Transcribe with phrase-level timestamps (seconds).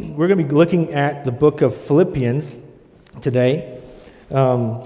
[0.00, 2.56] we're going to be looking at the book of Philippians
[3.20, 3.78] today.
[4.30, 4.82] Um,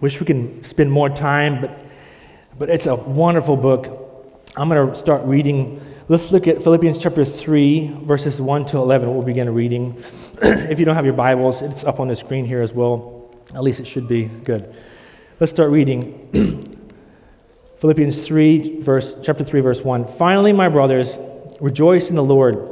[0.00, 1.84] wish we can spend more time, but,
[2.58, 4.44] but it's a wonderful book.
[4.54, 5.80] I'm going to start reading.
[6.08, 9.10] Let's look at Philippians chapter 3, verses 1 to 11.
[9.10, 10.02] We'll begin reading.
[10.42, 13.34] if you don't have your Bibles, it's up on the screen here as well.
[13.54, 14.26] At least it should be.
[14.26, 14.74] Good.
[15.40, 16.28] Let's start reading.
[17.78, 20.06] Philippians 3, verse, chapter 3, verse 1.
[20.08, 21.16] Finally, my brothers,
[21.60, 22.71] rejoice in the Lord.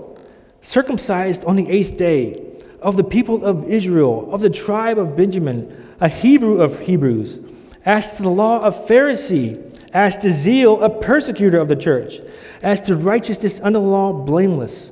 [0.61, 2.51] circumcised on the eighth day,
[2.81, 7.39] of the people of Israel, of the tribe of Benjamin, a Hebrew of Hebrews,
[7.85, 12.19] as to the law of Pharisee, as to zeal, a persecutor of the church,
[12.61, 14.91] as to righteousness under the law, blameless.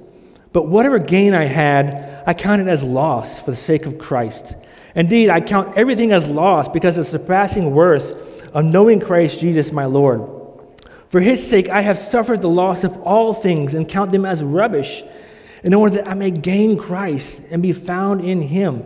[0.51, 4.55] But whatever gain I had, I counted as loss for the sake of Christ.
[4.95, 9.71] Indeed, I count everything as loss because of the surpassing worth of knowing Christ Jesus
[9.71, 10.27] my Lord.
[11.09, 14.43] For his sake, I have suffered the loss of all things and count them as
[14.43, 15.03] rubbish
[15.63, 18.85] in order that I may gain Christ and be found in him,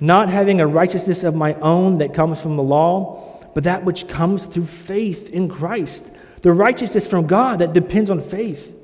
[0.00, 4.08] not having a righteousness of my own that comes from the law, but that which
[4.08, 6.04] comes through faith in Christ,
[6.42, 8.74] the righteousness from God that depends on faith,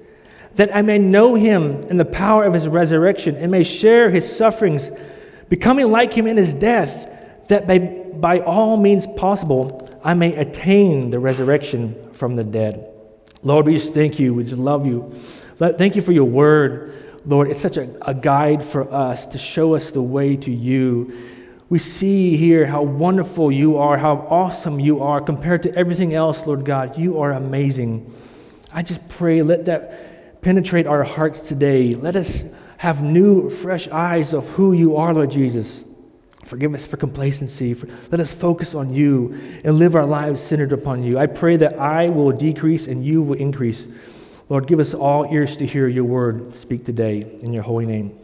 [0.54, 4.30] that I may know him and the power of his resurrection and may share his
[4.30, 4.90] sufferings,
[5.48, 11.10] becoming like him in his death, that by, by all means possible I may attain
[11.10, 12.92] the resurrection from the dead.
[13.42, 14.34] Lord, we just thank you.
[14.34, 15.12] We just love you.
[15.58, 16.92] Thank you for your word.
[17.28, 21.12] Lord, it's such a, a guide for us to show us the way to you.
[21.68, 26.46] We see here how wonderful you are, how awesome you are compared to everything else,
[26.46, 26.96] Lord God.
[26.96, 28.10] You are amazing.
[28.72, 31.94] I just pray, let that penetrate our hearts today.
[31.94, 32.46] Let us
[32.78, 35.84] have new, fresh eyes of who you are, Lord Jesus.
[36.44, 37.74] Forgive us for complacency.
[38.10, 41.18] Let us focus on you and live our lives centered upon you.
[41.18, 43.86] I pray that I will decrease and you will increase.
[44.48, 48.18] Lord, give us all ears to hear your word speak today in your holy name.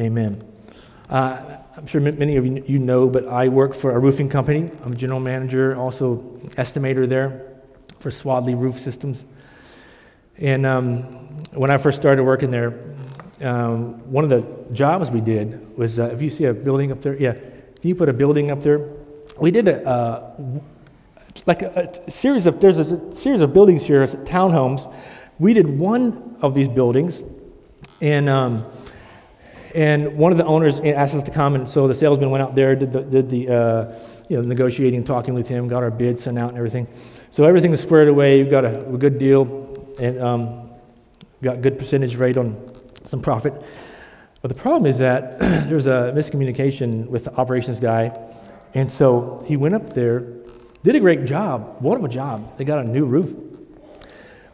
[0.00, 0.42] Amen.
[1.08, 4.72] Uh, I'm sure many of you know, but I work for a roofing company.
[4.84, 6.16] I'm a general manager, also
[6.56, 7.46] estimator there
[8.00, 9.24] for Swadley Roof Systems.
[10.38, 11.02] And um,
[11.52, 12.74] when I first started working there,
[13.40, 17.02] um, one of the jobs we did was uh, if you see a building up
[17.02, 18.88] there, yeah, can you put a building up there?
[19.38, 20.34] We did a, uh,
[21.46, 24.92] like a, a, series of, there's a series of buildings here, townhomes
[25.38, 27.22] we did one of these buildings,
[28.00, 28.66] and, um,
[29.74, 32.54] and one of the owners asked us to come, and so the salesman went out
[32.54, 33.98] there, did the, did the uh,
[34.28, 36.86] you know, negotiating, talking with him, got our bid sent out and everything.
[37.30, 38.42] So everything was squared away.
[38.42, 40.70] We got a, a good deal, and um,
[41.42, 42.56] got good percentage rate on
[43.06, 43.54] some profit.
[44.42, 48.16] But the problem is that there was a miscommunication with the operations guy,
[48.74, 50.20] and so he went up there,
[50.82, 52.58] did a great job, wonderful job.
[52.58, 53.34] They got a new roof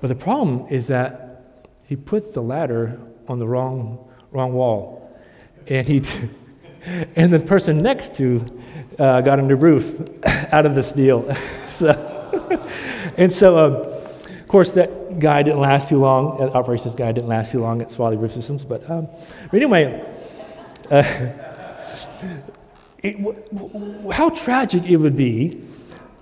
[0.00, 1.28] but the problem is that
[1.86, 5.10] he put the ladder on the wrong, wrong wall.
[5.66, 6.02] And, he,
[7.16, 8.44] and the person next to
[8.98, 10.00] uh, got a new roof
[10.52, 11.34] out of this deal.
[11.74, 11.88] so,
[13.16, 16.38] and so, um, of course, that guy didn't last too long.
[16.38, 18.64] That operations guy didn't last too long at Swadley Roof Systems.
[18.64, 19.08] But, um,
[19.50, 20.04] but anyway,
[20.90, 21.02] uh,
[22.98, 25.62] it, w- w- how tragic it would be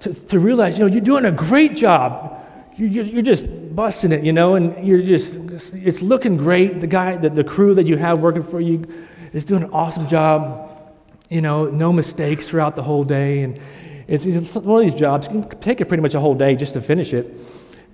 [0.00, 2.44] to, to realize, you know, you're doing a great job.
[2.76, 5.34] You're, you're just busting it, you know, and you're just,
[5.74, 6.80] it's looking great.
[6.80, 8.84] The guy, the, the crew that you have working for you
[9.32, 10.94] is doing an awesome job,
[11.28, 13.42] you know, no mistakes throughout the whole day.
[13.42, 13.60] And
[14.08, 16.56] it's, it's one of these jobs, you can take it pretty much a whole day
[16.56, 17.36] just to finish it.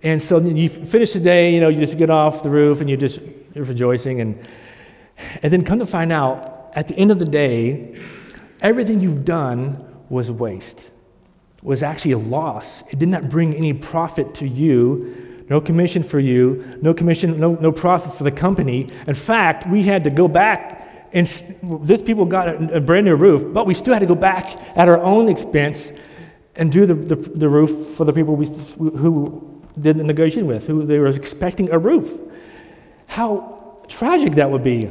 [0.05, 2.89] And so you finish the day, you know, you just get off the roof and
[2.89, 3.21] you're just,
[3.53, 4.21] you're rejoicing.
[4.21, 4.49] And,
[5.43, 8.01] and then come to find out, at the end of the day,
[8.61, 10.91] everything you've done was waste,
[11.61, 12.83] was actually a loss.
[12.91, 17.55] It did not bring any profit to you no commission for you, no commission, no,
[17.55, 18.89] no profit for the company.
[19.07, 21.27] In fact, we had to go back and
[21.83, 24.59] this people got a, a brand new roof, but we still had to go back
[24.77, 25.93] at our own expense
[26.57, 30.67] and do the, the, the roof for the people we, who did the negotiation with,
[30.67, 32.19] who they were expecting a roof.
[33.07, 34.91] How tragic that would be.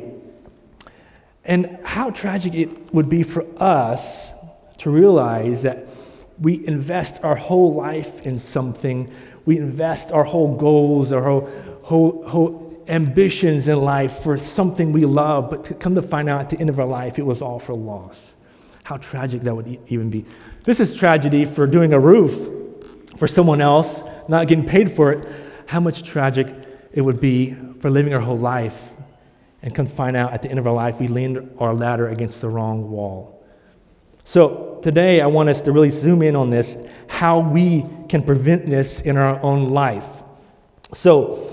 [1.44, 4.32] And how tragic it would be for us
[4.80, 5.88] to realize that
[6.40, 9.12] we invest our whole life in something
[9.46, 11.50] we invest our whole goals, our whole,
[11.84, 16.42] whole, whole ambitions in life for something we love, but to come to find out
[16.42, 18.34] at the end of our life it was all for loss.
[18.84, 20.26] How tragic that would even be.
[20.64, 22.50] This is tragedy for doing a roof
[23.18, 25.28] for someone else, not getting paid for it.
[25.68, 26.54] How much tragic
[26.92, 28.94] it would be for living our whole life
[29.62, 32.42] and come find out at the end of our life we leaned our ladder against
[32.42, 33.41] the wrong wall.
[34.26, 36.78] So today I want us to really zoom in on this,
[37.08, 40.24] how we can prevent this in our own life.
[40.94, 41.50] So,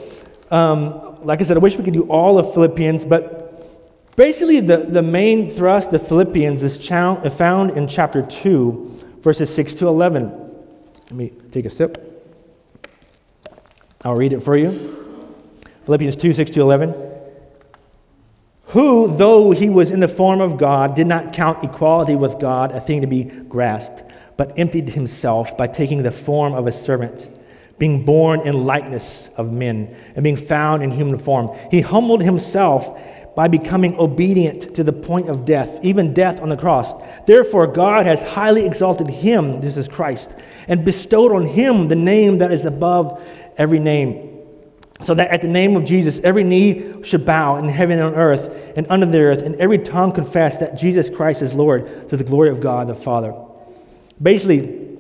[0.50, 4.79] um, like I said, I wish we could do all of Philippians, but basically the,
[4.79, 10.31] the main thrust of Philippians is found in chapter 2, verses 6 to 11.
[10.31, 12.05] Let me take a sip.
[14.05, 14.94] I'll read it for you.
[15.85, 17.07] Philippians 2, 6 to 11
[18.69, 22.73] who, though he was in the form of God, did not count equality with God
[22.73, 24.03] a thing to be grasped,
[24.37, 27.31] but emptied himself by taking the form of a servant,
[27.79, 31.56] being born in likeness of men, and being found in human form.
[31.70, 33.00] He humbled himself
[33.35, 36.93] by becoming obedient to the point of death, even death on the cross.
[37.26, 40.35] Therefore, God has highly exalted him, this is Christ,
[40.67, 43.23] and bestowed on him the name that is above
[43.56, 44.27] every name
[45.00, 48.15] so that at the name of Jesus, every knee should bow in heaven and on
[48.15, 52.17] earth and under the earth, and every tongue confess that Jesus Christ is Lord to
[52.17, 53.35] the glory of God the Father.
[54.21, 54.99] Basically,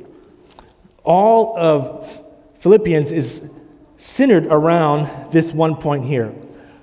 [1.02, 2.22] all of
[2.60, 3.50] Philippians is
[3.96, 6.32] centered around this one point here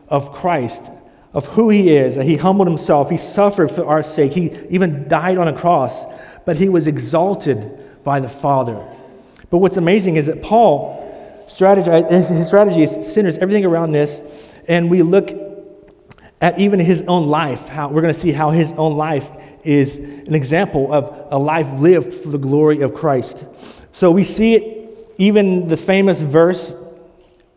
[0.10, 0.84] of Christ,
[1.34, 2.16] of who he is.
[2.16, 6.06] That He humbled himself, he suffered for our sake, he even died on a cross,
[6.46, 8.86] but he was exalted by the Father.
[9.50, 11.05] But what's amazing is that Paul
[11.56, 14.22] strategy, uh, his strategy centers everything around this,
[14.68, 15.32] and we look
[16.42, 17.70] at even his own life.
[17.70, 19.30] How we're going to see how his own life
[19.64, 23.48] is an example of a life lived for the glory of Christ.
[23.94, 26.74] So we see it even the famous verse,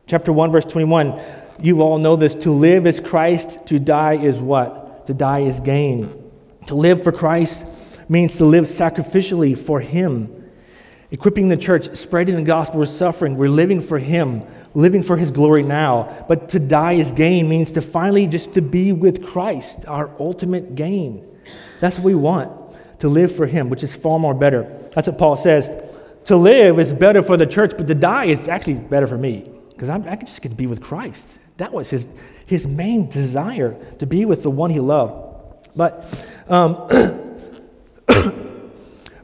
[0.06, 1.20] chapter 1, verse 21.
[1.60, 5.08] You all know this to live is Christ, to die is what?
[5.08, 6.30] To die is gain.
[6.68, 7.66] To live for Christ
[8.08, 10.37] means to live sacrificially for Him
[11.10, 14.42] equipping the church, spreading the gospel, we're suffering, we're living for Him,
[14.74, 16.24] living for His glory now.
[16.28, 20.74] But to die is gain means to finally just to be with Christ, our ultimate
[20.74, 21.26] gain.
[21.80, 22.52] That's what we want,
[23.00, 24.64] to live for Him, which is far more better.
[24.94, 25.70] That's what Paul says.
[26.26, 29.50] To live is better for the church, but to die is actually better for me
[29.70, 31.38] because I can just get to be with Christ.
[31.58, 32.06] That was his,
[32.46, 35.24] his main desire, to be with the one he loved.
[35.76, 36.04] But,
[36.48, 36.86] um,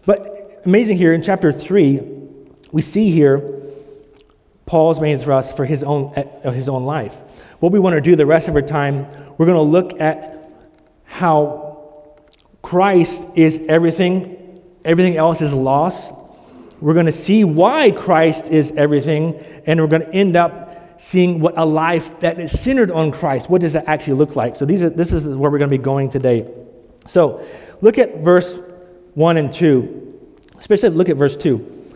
[0.07, 2.01] but amazing here in chapter 3,
[2.73, 3.63] we see here
[4.67, 7.15] Paul's main thrust for his own, uh, his own life.
[7.61, 9.07] What we want to do the rest of our time,
[9.37, 10.51] we're going to look at
[11.05, 12.17] how
[12.63, 16.15] Christ is everything, everything else is lost.
[16.81, 21.41] We're going to see why Christ is everything, and we're going to end up seeing
[21.41, 24.57] what a life that is centered on Christ, what does that actually look like?
[24.57, 26.51] So these are, this is where we're going to be going today.
[27.07, 27.45] So
[27.81, 28.57] look at verse
[29.15, 30.04] 1 and 2.
[30.65, 31.93] Especially look at verse 2.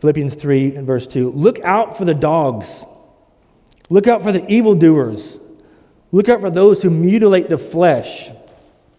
[0.00, 1.30] Philippians 3 and verse 2.
[1.30, 2.84] Look out for the dogs.
[3.90, 5.38] Look out for the evildoers.
[6.10, 8.28] Look out for those who mutilate the flesh.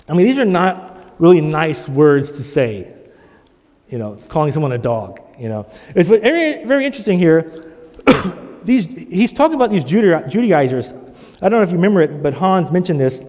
[0.07, 2.93] I mean, these are not really nice words to say,
[3.89, 5.69] you know, calling someone a dog, you know.
[5.93, 7.73] It's very, very interesting here.
[8.63, 10.93] these, he's talking about these Judaizers.
[11.41, 13.21] I don't know if you remember it, but Hans mentioned this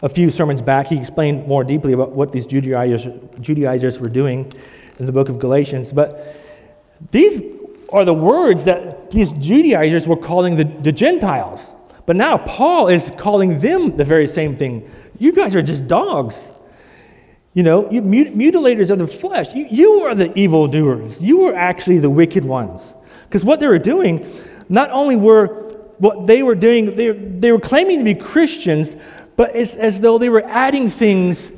[0.00, 0.86] a few sermons back.
[0.86, 3.08] He explained more deeply about what these Judaizers,
[3.40, 4.52] Judaizers were doing
[5.02, 5.92] in the book of Galatians.
[5.92, 6.36] But
[7.10, 7.42] these
[7.92, 11.74] are the words that these Judaizers were calling the, the Gentiles.
[12.06, 14.88] But now Paul is calling them the very same thing.
[15.18, 16.50] You guys are just dogs.
[17.52, 19.52] You know, you mut- mutilators of the flesh.
[19.54, 21.20] You, you are the evildoers.
[21.20, 22.94] You are actually the wicked ones.
[23.24, 24.26] Because what they were doing,
[24.68, 25.46] not only were
[25.98, 28.96] what they were doing, they, they were claiming to be Christians,
[29.36, 31.50] but it's as though they were adding things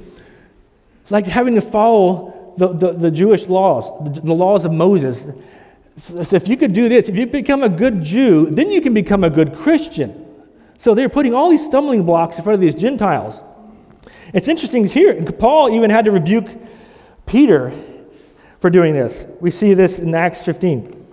[1.11, 5.27] like having to follow the, the, the Jewish laws, the, the laws of Moses.
[5.97, 8.95] So if you could do this, if you become a good Jew, then you can
[8.95, 10.27] become a good Christian.
[10.79, 13.41] So they're putting all these stumbling blocks in front of these Gentiles.
[14.33, 16.49] It's interesting here, Paul even had to rebuke
[17.27, 17.73] Peter
[18.61, 19.27] for doing this.
[19.41, 21.07] We see this in Acts 15.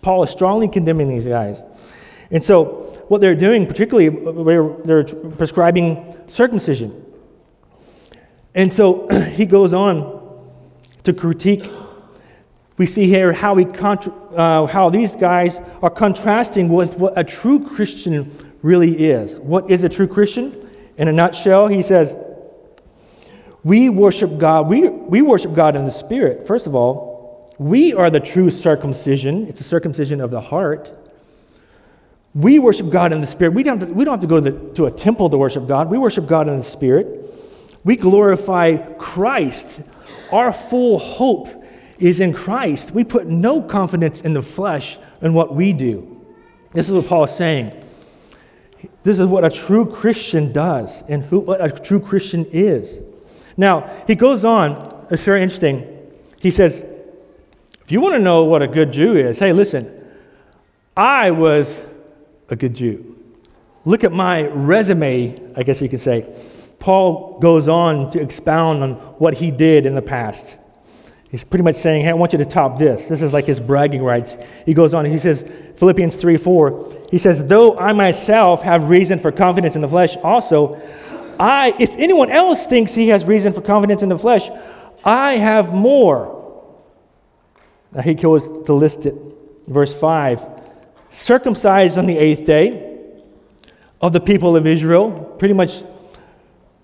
[0.00, 1.62] Paul is strongly condemning these guys.
[2.30, 7.04] And so, what they're doing, particularly, where they're prescribing circumcision.
[8.56, 10.15] And so he goes on
[11.06, 11.68] to critique.
[12.76, 17.24] We see here how, we contra- uh, how these guys are contrasting with what a
[17.24, 19.40] true Christian really is.
[19.40, 20.68] What is a true Christian?
[20.98, 22.14] In a nutshell, he says,
[23.64, 24.68] We worship God.
[24.68, 27.54] We, we worship God in the Spirit, first of all.
[27.58, 30.92] We are the true circumcision, it's a circumcision of the heart.
[32.34, 33.54] We worship God in the Spirit.
[33.54, 35.38] We don't have to, we don't have to go to, the, to a temple to
[35.38, 35.88] worship God.
[35.88, 37.32] We worship God in the Spirit.
[37.82, 39.80] We glorify Christ.
[40.32, 41.48] Our full hope
[41.98, 42.90] is in Christ.
[42.90, 46.24] We put no confidence in the flesh and what we do.
[46.72, 47.72] This is what Paul is saying.
[49.02, 53.00] This is what a true Christian does and who, what a true Christian is.
[53.56, 55.86] Now, he goes on, it's very interesting.
[56.40, 56.84] He says,
[57.82, 59.92] if you want to know what a good Jew is, hey, listen,
[60.96, 61.80] I was
[62.48, 63.16] a good Jew.
[63.84, 66.26] Look at my resume, I guess you could say.
[66.86, 70.56] Paul goes on to expound on what he did in the past.
[71.32, 73.06] He's pretty much saying, Hey, I want you to top this.
[73.06, 74.36] This is like his bragging rights.
[74.64, 75.44] He goes on, he says,
[75.78, 80.16] Philippians 3 4, he says, Though I myself have reason for confidence in the flesh,
[80.18, 80.80] also,
[81.40, 84.48] I, if anyone else thinks he has reason for confidence in the flesh,
[85.04, 86.70] I have more.
[87.90, 89.16] Now he goes to list it.
[89.66, 90.62] Verse 5
[91.10, 93.00] circumcised on the eighth day
[94.00, 95.82] of the people of Israel, pretty much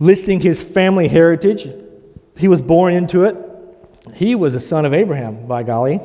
[0.02, 1.68] listing his family heritage.
[2.37, 3.37] He was born into it.
[4.14, 6.00] He was a son of Abraham, by golly.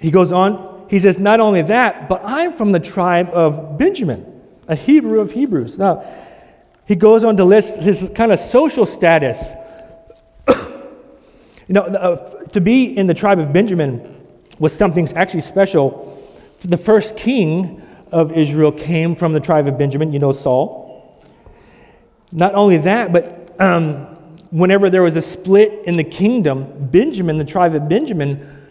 [0.00, 4.24] He goes on, he says, Not only that, but I'm from the tribe of Benjamin,
[4.66, 5.76] a Hebrew of Hebrews.
[5.76, 6.04] Now,
[6.86, 9.52] he goes on to list his kind of social status.
[10.48, 10.54] you
[11.68, 14.24] know, uh, to be in the tribe of Benjamin
[14.58, 16.14] was something actually special.
[16.60, 20.87] The first king of Israel came from the tribe of Benjamin, you know, Saul.
[22.30, 24.06] Not only that, but um,
[24.50, 28.66] whenever there was a split in the kingdom, Benjamin, the tribe of Benjamin,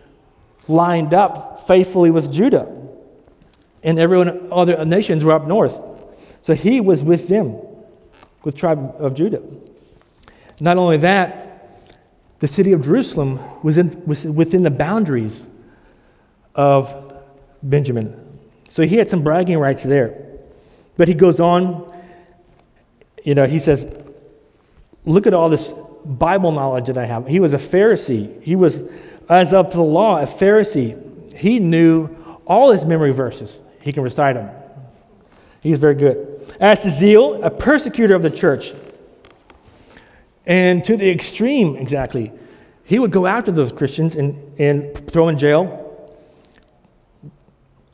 [0.67, 2.73] lined up faithfully with Judah.
[3.83, 5.79] And everyone, other nations were up north.
[6.41, 7.59] So he was with them,
[8.43, 9.41] with tribe of Judah.
[10.59, 11.43] Not only that,
[12.39, 15.45] the city of Jerusalem was, in, was within the boundaries
[16.55, 17.13] of
[17.63, 18.39] Benjamin.
[18.69, 20.23] So he had some bragging rights there.
[20.97, 21.86] But he goes on,
[23.27, 23.85] you know, he says,
[25.03, 25.73] Look at all this
[26.05, 27.27] Bible knowledge that I have.
[27.27, 28.41] He was a Pharisee.
[28.41, 28.83] He was,
[29.27, 31.35] as of the law, a Pharisee.
[31.35, 32.07] He knew
[32.45, 34.49] all his memory verses, he can recite them.
[35.61, 36.55] He's very good.
[36.61, 38.73] As to zeal, a persecutor of the church.
[40.45, 42.31] And to the extreme, exactly.
[42.85, 46.15] He would go after those Christians and, and throw in jail,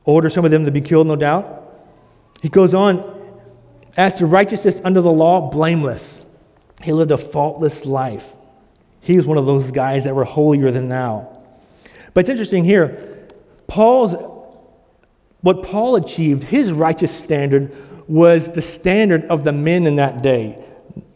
[0.06, 1.64] order some of them to be killed, no doubt.
[2.44, 3.23] He goes on,
[3.98, 6.22] as to righteousness under the law, blameless.
[6.82, 8.36] He lived a faultless life.
[9.02, 11.30] He was one of those guys that were holier than thou.
[12.14, 13.28] But it's interesting here,
[13.68, 14.16] Paul's
[15.44, 17.76] what Paul achieved, his righteous standard
[18.08, 20.58] was the standard of the men in that day.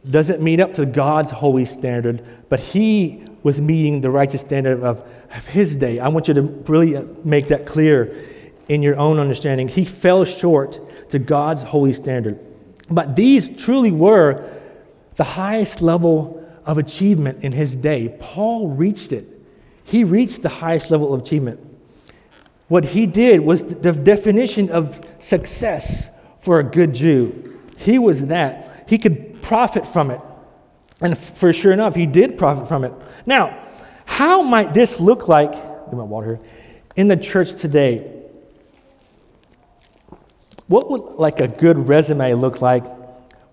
[0.10, 5.02] Doesn't meet up to God's holy standard, but he was meeting the righteous standard of,
[5.34, 6.00] of his day.
[6.00, 8.26] I want you to really make that clear
[8.68, 9.70] in your own understanding.
[9.70, 12.38] He fell short to God's holy standard.
[12.90, 14.50] But these truly were
[15.16, 18.16] the highest level of achievement in his day.
[18.20, 19.28] Paul reached it.
[19.84, 21.60] He reached the highest level of achievement.
[22.68, 27.60] What he did was the definition of success for a good Jew.
[27.78, 28.86] He was that.
[28.88, 30.22] He could profit from it.
[31.00, 32.94] And for sure enough, he did profit from it.
[33.26, 33.58] Now,
[34.06, 35.52] how might this look like,
[35.92, 36.40] my water here,
[36.96, 38.17] in the church today?
[40.68, 42.84] What would like a good resume look like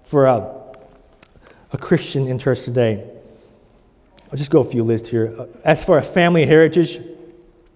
[0.02, 0.52] for a,
[1.73, 3.09] a Christian in church today?
[4.30, 5.33] I'll just go a few lists here.
[5.38, 7.00] Uh, as for a family heritage,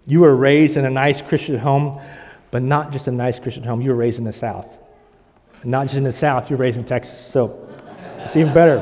[0.06, 2.00] you were raised in a nice Christian home,
[2.50, 3.80] but not just a nice Christian home.
[3.80, 4.66] You were raised in the South.
[5.64, 7.18] not just in the South, you were raised in Texas.
[7.18, 7.68] So
[8.18, 8.78] it's even better.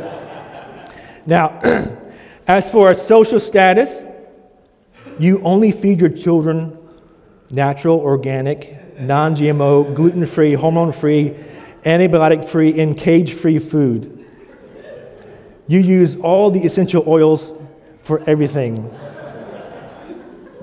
[1.27, 1.61] Now,
[2.47, 4.05] as for a social status,
[5.19, 6.79] you only feed your children
[7.51, 11.35] natural, organic, non GMO, gluten free, hormone free,
[11.85, 14.25] antibiotic free, and cage free food.
[15.69, 17.53] You use all the essential oils
[18.03, 18.91] for everything.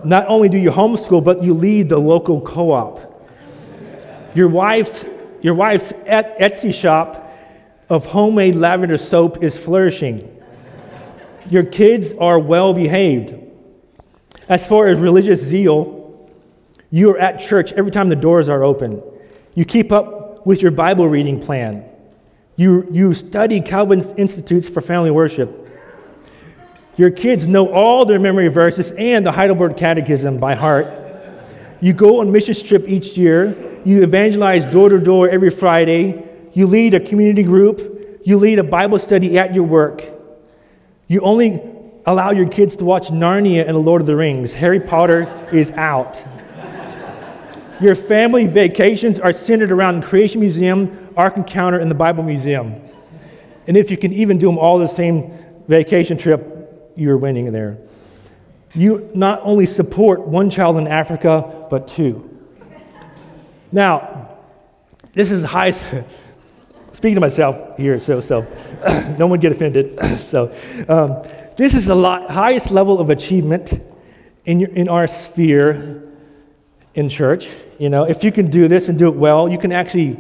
[0.04, 3.10] Not only do you homeschool, but you lead the local co op.
[4.36, 5.06] Your, wife,
[5.42, 7.32] your wife's Etsy shop
[7.90, 10.30] of homemade lavender soap is flourishing.
[11.50, 13.36] Your kids are well behaved.
[14.50, 16.03] As far as religious zeal,
[16.94, 19.02] you are at church every time the doors are open.
[19.56, 21.84] You keep up with your Bible reading plan.
[22.56, 25.68] You, you study Calvin's Institutes for Family Worship.
[26.96, 30.86] Your kids know all their memory verses and the Heidelberg Catechism by heart.
[31.82, 33.82] You go on mission trip each year.
[33.84, 36.24] You evangelize door to door every Friday.
[36.54, 38.22] You lead a community group.
[38.24, 40.04] You lead a Bible study at your work.
[41.08, 41.60] You only
[42.06, 44.54] allow your kids to watch Narnia and The Lord of the Rings.
[44.54, 46.24] Harry Potter is out.
[47.84, 52.82] Your family vacations are centered around the Creation Museum, Ark Encounter, and the Bible Museum.
[53.68, 55.34] And if you can even do them all the same
[55.68, 57.78] vacation trip, you're winning there.
[58.74, 62.30] You not only support one child in Africa, but two.
[63.70, 64.30] Now,
[65.12, 65.84] this is the highest,
[66.94, 68.48] speaking to myself here, so, so
[69.20, 70.00] no one get offended.
[70.22, 70.56] so,
[70.88, 71.22] um,
[71.58, 73.84] this is the highest level of achievement
[74.46, 76.13] in, your, in our sphere
[76.96, 77.50] in church.
[77.80, 80.18] You know, if you can do this and do it well, you can actually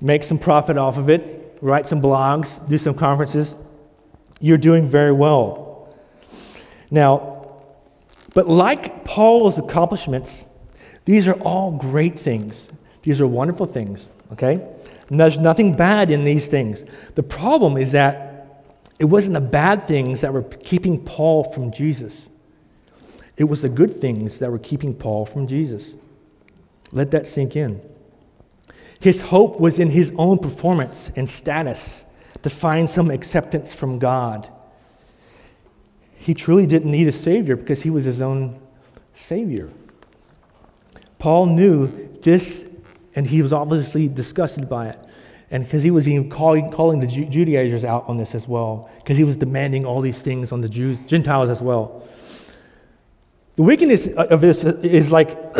[0.00, 3.56] make some profit off of it, write some blogs, do some conferences.
[4.40, 5.94] You're doing very well.
[6.90, 7.56] Now,
[8.34, 10.44] but like Paul's accomplishments,
[11.04, 12.68] these are all great things.
[13.02, 14.64] These are wonderful things, okay?
[15.08, 16.84] And there's nothing bad in these things.
[17.14, 18.64] The problem is that
[18.98, 22.28] it wasn't the bad things that were keeping Paul from Jesus.
[23.36, 25.94] It was the good things that were keeping Paul from Jesus.
[26.92, 27.80] Let that sink in.
[29.00, 32.04] His hope was in his own performance and status
[32.42, 34.50] to find some acceptance from God
[36.28, 38.60] he truly didn't need a Savior because he was his own
[39.14, 39.70] Savior.
[41.18, 41.86] Paul knew
[42.20, 42.68] this,
[43.14, 44.98] and he was obviously disgusted by it.
[45.50, 49.16] And because he was even calling, calling the Judaizers out on this as well, because
[49.16, 52.06] he was demanding all these things on the Jews, Gentiles as well.
[53.56, 55.30] The wickedness of this is like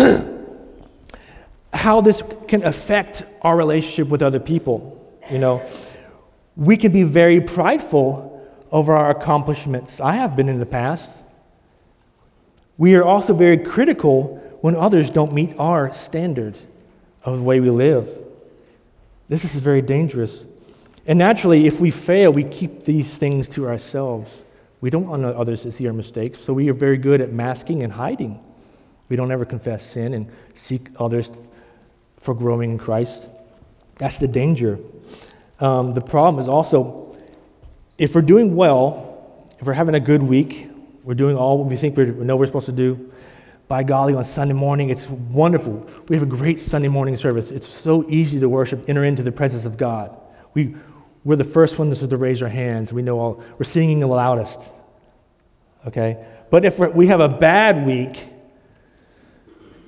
[1.73, 4.95] how this can affect our relationship with other people.
[5.31, 5.63] You know,
[6.57, 8.27] we can be very prideful
[8.71, 10.01] over our accomplishments.
[10.01, 11.11] I have been in the past.
[12.77, 16.59] We are also very critical when others don't meet our standard
[17.25, 18.09] of the way we live.
[19.29, 20.47] This is very dangerous.
[21.07, 24.43] And naturally, if we fail, we keep these things to ourselves.
[24.81, 27.83] We don't want others to see our mistakes, so we are very good at masking
[27.83, 28.45] and hiding.
[29.09, 31.31] We don't ever confess sin and seek others
[32.21, 33.29] for growing in Christ.
[33.97, 34.79] That's the danger.
[35.61, 37.17] Um, the problem is also
[37.99, 40.71] if we're doing well, if we're having a good week,
[41.03, 43.11] we're doing all what we think we know we're supposed to do,
[43.69, 45.87] by golly, on Sunday morning, it's wonderful.
[46.09, 47.53] We have a great Sunday morning service.
[47.53, 50.17] It's so easy to worship, enter into the presence of God.
[50.55, 50.75] We,
[51.23, 52.95] we're the first ones to raise our hands.
[52.95, 54.73] We know all, we're singing the loudest.
[55.87, 56.25] Okay?
[56.51, 58.27] But if we have a bad week,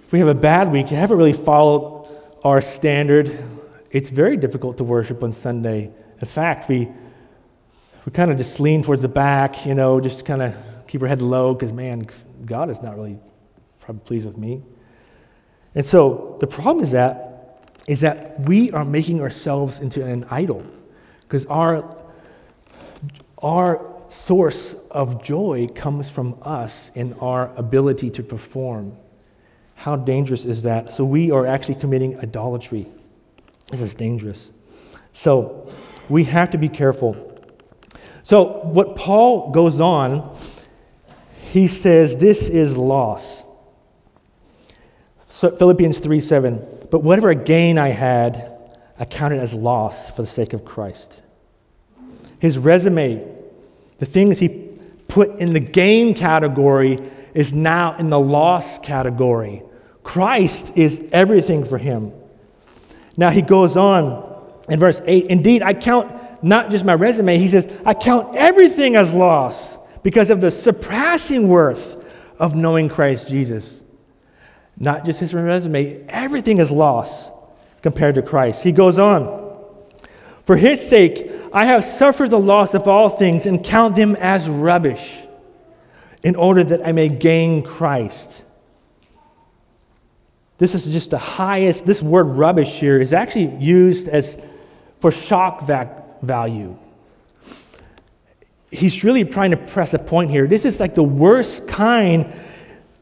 [0.04, 1.99] if we have a bad week, you haven't really followed
[2.44, 3.38] our standard,
[3.90, 5.90] it's very difficult to worship on Sunday.
[6.20, 6.88] In fact, we,
[8.04, 10.54] we kind of just lean towards the back, you know, just kind of
[10.86, 12.06] keep our head low because, man,
[12.44, 13.18] God is not really
[13.80, 14.62] probably pleased with me.
[15.74, 17.26] And so the problem is that
[17.86, 20.64] is that we are making ourselves into an idol
[21.22, 21.96] because our
[23.42, 28.96] our source of joy comes from us and our ability to perform.
[29.80, 30.92] How dangerous is that?
[30.92, 32.86] So we are actually committing idolatry.
[33.70, 34.50] This is dangerous.
[35.14, 35.72] So
[36.10, 37.16] we have to be careful.
[38.22, 40.36] So, what Paul goes on,
[41.50, 43.42] he says, This is loss.
[45.28, 46.86] So, Philippians 3 7.
[46.90, 48.52] But whatever gain I had,
[48.98, 51.22] I counted as loss for the sake of Christ.
[52.38, 53.26] His resume,
[53.98, 54.50] the things he
[55.08, 56.98] put in the gain category,
[57.32, 59.62] is now in the loss category.
[60.02, 62.12] Christ is everything for him.
[63.16, 64.26] Now he goes on
[64.68, 68.96] in verse 8 Indeed, I count not just my resume, he says, I count everything
[68.96, 71.96] as loss because of the surpassing worth
[72.38, 73.82] of knowing Christ Jesus.
[74.78, 77.30] Not just his resume, everything is loss
[77.82, 78.62] compared to Christ.
[78.62, 79.54] He goes on,
[80.44, 84.48] For his sake, I have suffered the loss of all things and count them as
[84.48, 85.18] rubbish
[86.22, 88.44] in order that I may gain Christ.
[90.60, 94.36] This is just the highest, this word rubbish here is actually used as
[95.00, 96.76] for shock vac- value.
[98.70, 100.46] He's really trying to press a point here.
[100.46, 102.30] This is like the worst kind,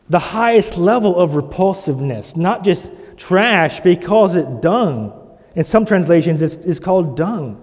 [0.08, 5.12] the highest level of repulsiveness, not just trash, but he calls it dung.
[5.56, 7.60] In some translations, it's, it's called dung.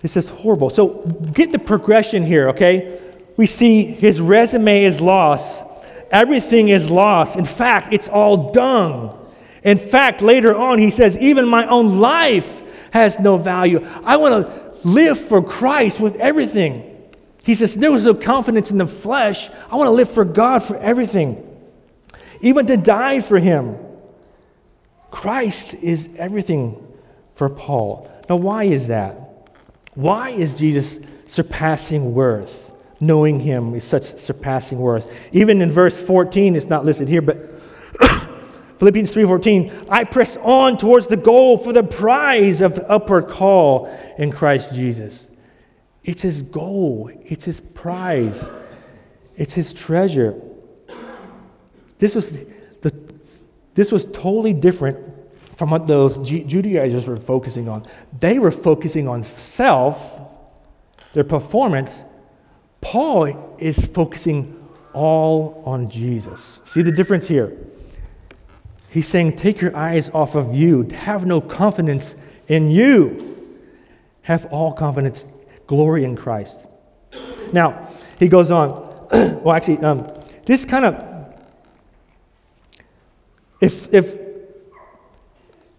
[0.00, 0.70] This is horrible.
[0.70, 3.00] So get the progression here, okay?
[3.36, 5.65] We see his resume is lost.
[6.10, 7.36] Everything is lost.
[7.36, 9.12] In fact, it's all dung.
[9.62, 13.84] In fact, later on, he says, even my own life has no value.
[14.04, 16.92] I want to live for Christ with everything.
[17.44, 19.48] He says, There was no confidence in the flesh.
[19.70, 21.42] I want to live for God for everything,
[22.40, 23.78] even to die for Him.
[25.10, 26.84] Christ is everything
[27.34, 28.10] for Paul.
[28.28, 29.50] Now, why is that?
[29.94, 32.65] Why is Jesus surpassing worth?
[33.00, 35.10] Knowing Him is such surpassing worth.
[35.32, 37.36] Even in verse 14, it's not listed here, but
[38.78, 43.86] Philippians 3:14, I press on towards the goal for the prize of the upward call
[44.18, 45.28] in Christ Jesus.
[46.04, 48.50] It's his goal, it's his prize,
[49.36, 50.40] it's his treasure.
[51.98, 52.94] This was, the,
[53.74, 54.98] this was totally different
[55.56, 57.84] from what those Judaizers were focusing on.
[58.20, 60.20] They were focusing on self,
[61.14, 62.04] their performance.
[62.80, 66.60] Paul is focusing all on Jesus.
[66.64, 67.56] See the difference here?
[68.88, 70.84] He's saying, Take your eyes off of you.
[70.84, 72.14] Have no confidence
[72.48, 73.36] in you.
[74.22, 75.24] Have all confidence,
[75.66, 76.66] glory in Christ.
[77.52, 78.84] Now, he goes on.
[79.12, 80.06] well, actually, um,
[80.44, 81.16] this kind of
[83.60, 84.18] if, if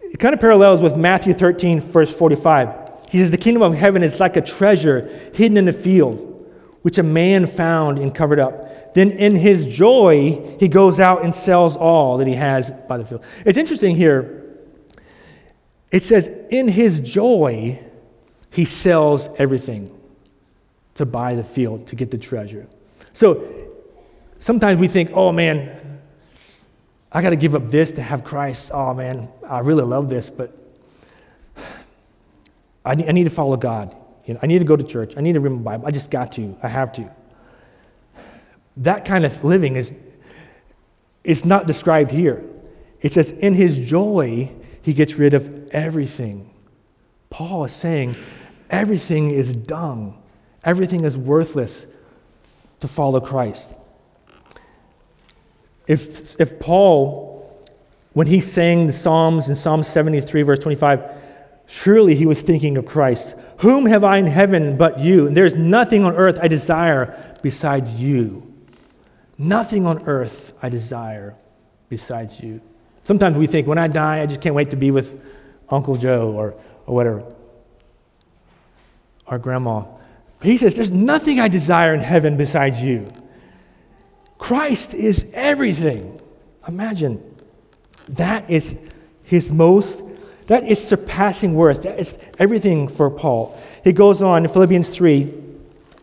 [0.02, 3.06] it kind of parallels with Matthew 13, verse 45.
[3.08, 6.37] He says, The kingdom of heaven is like a treasure hidden in a field,
[6.82, 8.94] which a man found and covered up.
[8.94, 13.04] Then in his joy, he goes out and sells all that he has by the
[13.04, 13.22] field.
[13.44, 14.56] It's interesting here.
[15.90, 17.82] It says, In his joy,
[18.50, 19.94] he sells everything
[20.94, 22.66] to buy the field, to get the treasure.
[23.12, 23.46] So
[24.38, 26.00] sometimes we think, oh man,
[27.10, 28.70] I got to give up this to have Christ.
[28.72, 30.56] Oh man, I really love this, but
[32.84, 33.96] I need, I need to follow God.
[34.28, 35.14] You know, I need to go to church.
[35.16, 35.86] I need to read my Bible.
[35.86, 36.54] I just got to.
[36.62, 37.10] I have to.
[38.76, 39.92] That kind of living is,
[41.24, 42.44] is not described here.
[43.00, 46.54] It says, in his joy, he gets rid of everything.
[47.30, 48.16] Paul is saying,
[48.68, 50.22] everything is dung,
[50.62, 51.86] everything is worthless
[52.80, 53.72] to follow Christ.
[55.86, 57.66] If, if Paul,
[58.12, 61.17] when he sang the Psalms in Psalm 73, verse 25,
[61.68, 63.36] surely he was thinking of Christ.
[63.58, 65.28] Whom have I in heaven but you?
[65.28, 68.42] And there's nothing on earth I desire besides you.
[69.36, 71.36] Nothing on earth I desire
[71.88, 72.60] besides you.
[73.04, 75.22] Sometimes we think, when I die, I just can't wait to be with
[75.68, 76.54] Uncle Joe or,
[76.86, 77.24] or whatever,
[79.26, 79.84] our grandma.
[80.38, 83.08] But he says, There's nothing I desire in heaven besides you.
[84.38, 86.20] Christ is everything.
[86.66, 87.22] Imagine.
[88.08, 88.76] That is
[89.24, 90.02] his most,
[90.48, 91.82] that is surpassing worth.
[91.84, 93.58] That is everything for Paul.
[93.84, 95.32] He goes on in Philippians 3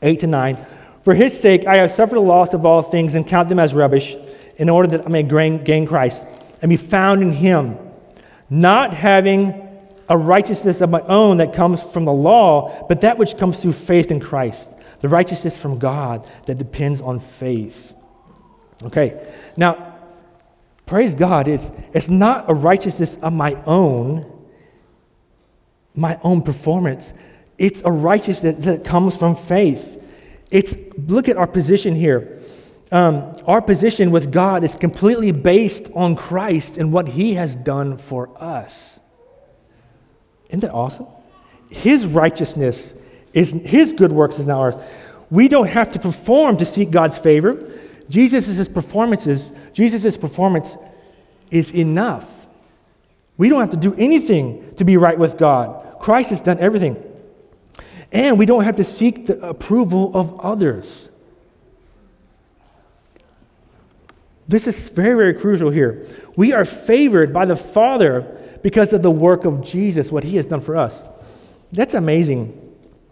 [0.02, 0.66] 8 to 9.
[1.04, 3.74] For his sake, I have suffered the loss of all things and count them as
[3.74, 4.16] rubbish,
[4.58, 6.26] in order that I may gain Christ
[6.62, 7.78] and be found in him,
[8.50, 9.62] not having
[10.10, 13.74] a righteousness of my own that comes from the law, but that which comes through
[13.74, 17.96] faith in Christ, the righteousness from God that depends on faith.
[18.84, 20.00] Okay, now,
[20.86, 24.32] praise God, it's, it's not a righteousness of my own,
[25.96, 27.14] my own performance.
[27.58, 30.02] It's a righteousness that comes from faith.
[30.52, 32.40] It's, look at our position here.
[32.92, 37.98] Um, our position with God is completely based on Christ and what He has done
[37.98, 39.00] for us.
[40.50, 41.08] Isn't that awesome?
[41.70, 42.94] His righteousness
[43.34, 44.76] is His good works is now ours.
[45.30, 47.72] We don't have to perform to seek God's favor.
[48.08, 50.78] Jesus' performances, Jesus' performance
[51.50, 52.48] is enough.
[53.38, 55.85] We don't have to do anything to be right with God.
[56.06, 57.04] Christ has done everything.
[58.12, 61.10] And we don't have to seek the approval of others.
[64.48, 66.06] This is very, very crucial here.
[66.36, 68.22] We are favored by the Father
[68.62, 71.04] because of the work of Jesus, what he has done for us.
[71.72, 72.54] That's amazing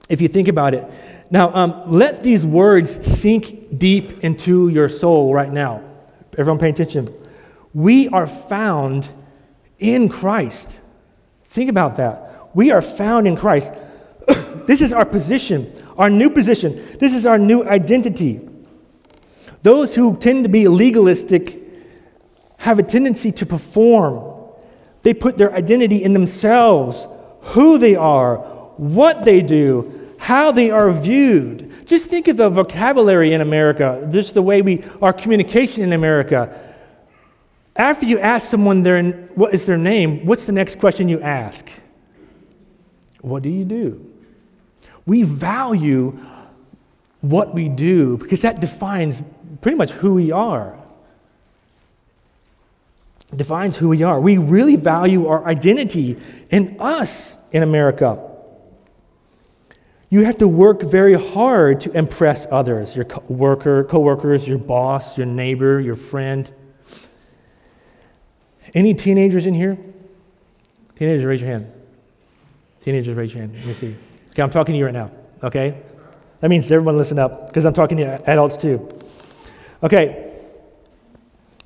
[0.07, 0.87] if you think about it.
[1.31, 5.81] Now, um, let these words sink deep into your soul right now.
[6.37, 7.09] Everyone pay attention.
[7.73, 9.07] We are found
[9.79, 10.79] in Christ.
[11.45, 12.32] Think about that.
[12.53, 13.71] We are found in Christ.
[14.67, 16.97] this is our position, our new position.
[16.99, 18.47] This is our new identity.
[19.61, 21.61] Those who tend to be legalistic
[22.57, 24.33] have a tendency to perform.
[25.01, 27.07] They put their identity in themselves,
[27.41, 28.37] who they are,
[28.77, 31.85] what they do, how they are viewed.
[31.85, 36.57] Just think of the vocabulary in America, just the way we, our communication in America.
[37.75, 39.03] After you ask someone their,
[39.35, 41.69] what is their name, what's the next question you ask?
[43.23, 44.05] What do you do?
[45.05, 46.19] We value
[47.21, 49.23] what we do because that defines
[49.61, 50.77] pretty much who we are.
[53.31, 54.19] It defines who we are.
[54.19, 58.21] We really value our identity in us in America.
[60.09, 65.27] You have to work very hard to impress others your worker, coworkers, your boss, your
[65.27, 66.51] neighbor, your friend.
[68.73, 69.77] Any teenagers in here?
[70.97, 71.72] Teenagers, raise your hand.
[72.83, 73.55] Teenagers, raise your hand.
[73.55, 73.95] Let me see.
[74.31, 75.81] Okay, I'm talking to you right now, okay?
[76.41, 78.89] That means everyone listen up because I'm talking to adults too.
[79.81, 80.31] Okay,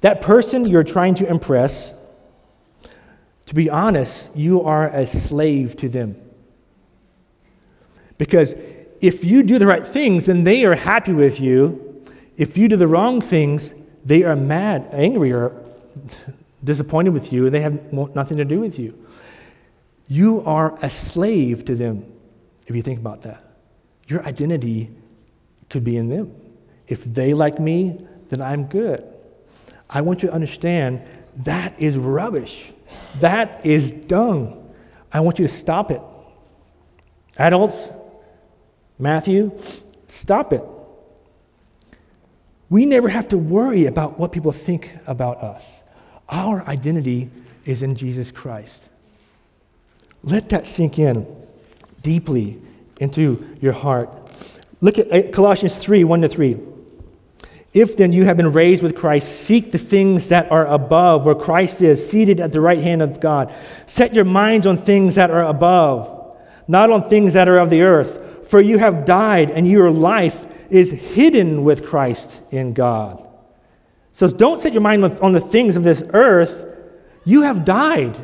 [0.02, 1.94] that person you're trying to impress
[3.48, 6.18] to be honest, you are a slave to them.
[8.18, 8.54] Because
[9.00, 12.04] if you do the right things and they are happy with you,
[12.36, 15.54] if you do the wrong things, they are mad, angry, or
[16.64, 18.94] disappointed with you, and they have nothing to do with you.
[20.08, 22.06] You are a slave to them,
[22.66, 23.44] if you think about that.
[24.08, 24.90] Your identity
[25.70, 26.34] could be in them.
[26.88, 29.06] If they like me, then I'm good.
[29.90, 31.02] I want you to understand
[31.44, 32.72] that is rubbish.
[33.20, 34.74] That is dung.
[35.12, 36.02] I want you to stop it.
[37.38, 37.90] Adults,
[38.98, 39.58] Matthew,
[40.08, 40.64] stop it.
[42.70, 45.84] We never have to worry about what people think about us.
[46.28, 47.30] Our identity
[47.66, 48.90] is in Jesus Christ.
[50.24, 51.26] Let that sink in
[52.02, 52.62] deeply
[53.00, 54.10] into your heart.
[54.82, 56.58] Look at uh, Colossians 3 1 to 3.
[57.74, 61.36] If then you have been raised with Christ, seek the things that are above, where
[61.36, 63.54] Christ is, seated at the right hand of God.
[63.86, 66.36] Set your minds on things that are above,
[66.68, 68.50] not on things that are of the earth.
[68.50, 73.24] For you have died, and your life is hidden with Christ in God.
[74.14, 76.66] So don't set your mind on the things of this earth.
[77.26, 78.18] You have died.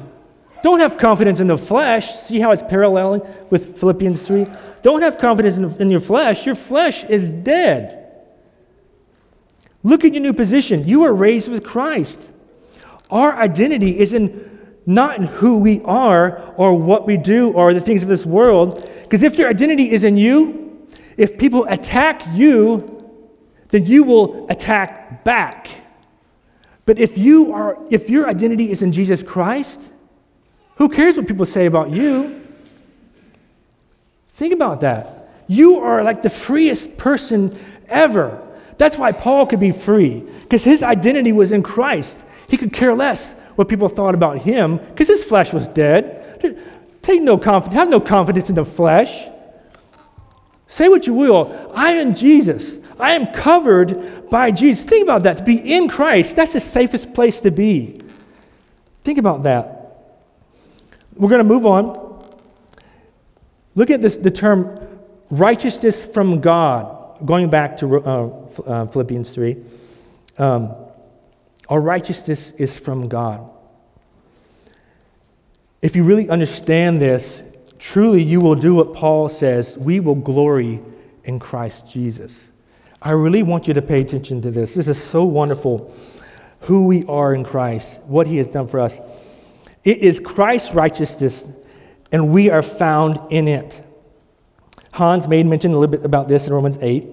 [0.64, 2.16] Don't have confidence in the flesh.
[2.22, 4.48] See how it's paralleling with Philippians 3?
[4.82, 6.46] Don't have confidence in, in your flesh.
[6.46, 8.00] Your flesh is dead.
[9.84, 10.88] Look at your new position.
[10.88, 12.32] You are raised with Christ.
[13.12, 14.52] Our identity is in
[14.86, 18.90] not in who we are or what we do or the things of this world.
[19.04, 23.12] Because if your identity is in you, if people attack you,
[23.70, 25.68] then you will attack back.
[26.86, 29.82] But if you are if your identity is in Jesus Christ,
[30.76, 32.42] who cares what people say about you?
[34.34, 35.30] Think about that.
[35.48, 37.58] You are like the freest person
[37.88, 38.42] ever.
[38.78, 42.22] That's why Paul could be free, because his identity was in Christ.
[42.48, 46.58] He could care less what people thought about him, because his flesh was dead.
[47.02, 49.28] Take no confidence, have no confidence in the flesh.
[50.68, 51.72] Say what you will.
[51.76, 52.80] I am Jesus.
[53.00, 54.86] I am covered by Jesus.
[54.86, 55.38] Think about that.
[55.38, 58.00] To be in Christ, that's the safest place to be.
[59.04, 59.73] Think about that.
[61.16, 62.14] We're going to move on.
[63.76, 64.80] Look at this, the term
[65.30, 68.30] righteousness from God, going back to uh,
[68.66, 69.58] uh, Philippians 3.
[70.38, 70.76] Um,
[71.70, 73.50] our righteousness is from God.
[75.82, 77.44] If you really understand this,
[77.78, 80.82] truly you will do what Paul says we will glory
[81.24, 82.50] in Christ Jesus.
[83.02, 84.74] I really want you to pay attention to this.
[84.76, 85.94] This is so wonderful
[86.62, 89.00] who we are in Christ, what he has done for us.
[89.84, 91.46] It is Christ's righteousness,
[92.12, 93.84] and we are found in it.
[94.94, 97.08] Hans made mention a little bit about this in Romans 8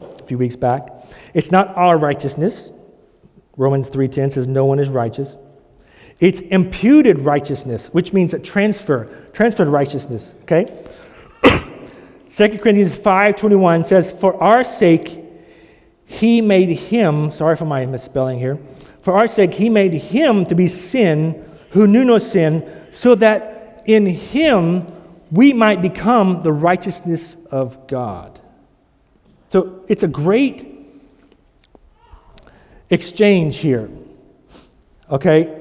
[0.00, 0.88] a few weeks back.
[1.34, 2.72] It's not our righteousness.
[3.56, 5.36] Romans 3:10 says no one is righteous.
[6.20, 10.72] It's imputed righteousness, which means a transfer, transferred righteousness, okay?
[11.42, 15.20] 2 Corinthians 5:21 says for our sake
[16.06, 18.58] he made him, sorry for my misspelling here.
[19.02, 23.82] For our sake he made him to be sin who knew no sin, so that
[23.84, 24.86] in him
[25.30, 28.40] we might become the righteousness of God.
[29.48, 30.66] So it's a great
[32.90, 33.90] exchange here.
[35.10, 35.60] Okay?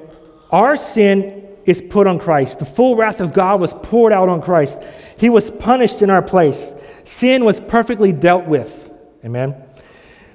[0.52, 2.60] Our sin is put on Christ.
[2.60, 4.80] The full wrath of God was poured out on Christ.
[5.18, 6.76] He was punished in our place.
[7.04, 8.92] Sin was perfectly dealt with.
[9.26, 9.56] Amen.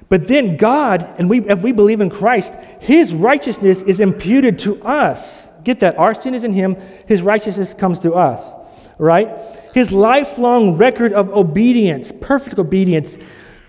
[0.09, 4.83] But then God, and we, if we believe in Christ, His righteousness is imputed to
[4.83, 5.48] us.
[5.69, 5.99] Get that.
[5.99, 8.53] Our sin is in him, his righteousness comes to us,
[8.97, 9.29] right?
[9.75, 13.19] His lifelong record of obedience, perfect obedience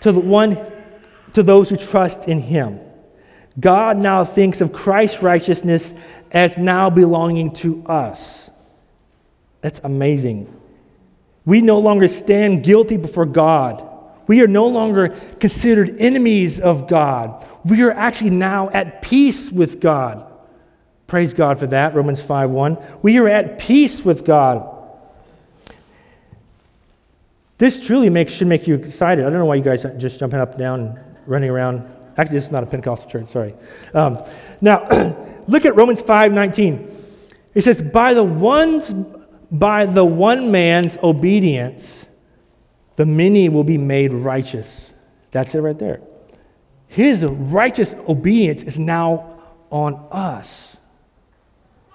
[0.00, 0.56] to the one
[1.34, 2.80] to those who trust in him.
[3.60, 5.92] God now thinks of Christ's righteousness
[6.32, 8.48] as now belonging to us.
[9.60, 10.50] That's amazing.
[11.44, 13.86] We no longer stand guilty before God.
[14.26, 17.46] We are no longer considered enemies of God.
[17.62, 20.28] We are actually now at peace with God.
[21.10, 22.78] Praise God for that, Romans 5 1.
[23.02, 24.64] We are at peace with God.
[27.58, 29.26] This truly makes, should make you excited.
[29.26, 31.82] I don't know why you guys are just jumping up and down and running around.
[32.16, 33.56] Actually, this is not a Pentecostal church, sorry.
[33.92, 34.22] Um,
[34.60, 34.86] now,
[35.48, 37.04] look at Romans 5 19.
[37.54, 38.94] It says, By the ones
[39.50, 42.08] by the one man's obedience,
[42.94, 44.94] the many will be made righteous.
[45.32, 46.02] That's it right there.
[46.86, 50.69] His righteous obedience is now on us.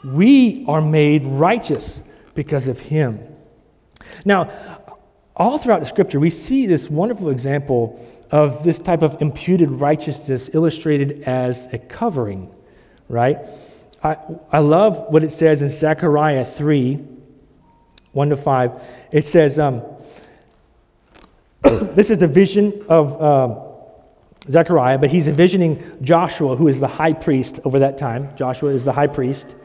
[0.06, 2.04] We are made righteous
[2.36, 3.20] because of him.
[4.24, 4.52] Now,
[5.36, 8.00] all throughout the scripture, we see this wonderful example
[8.32, 12.54] of this type of imputed righteousness illustrated as a covering,
[13.10, 13.38] right?
[14.04, 14.18] I,
[14.52, 17.00] I love what it says in Zechariah 3
[18.12, 18.82] 1 to 5.
[19.12, 19.82] It says, um,
[21.64, 23.60] this is the vision of um,
[24.50, 28.34] Zechariah, but he's envisioning Joshua, who is the high priest over that time.
[28.38, 29.56] Joshua is the high priest.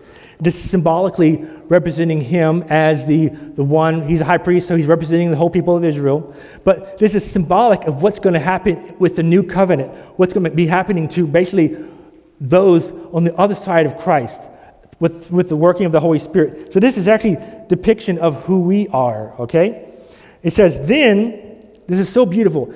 [0.41, 4.87] This is symbolically representing him as the, the one, he's a high priest, so he's
[4.87, 6.35] representing the whole people of Israel.
[6.65, 10.45] But this is symbolic of what's going to happen with the new covenant, what's going
[10.45, 11.77] to be happening to basically
[12.41, 14.41] those on the other side of Christ
[14.99, 16.73] with, with the working of the Holy Spirit.
[16.73, 17.37] So this is actually
[17.69, 19.93] depiction of who we are, okay?
[20.43, 22.73] It says, then, this is so beautiful.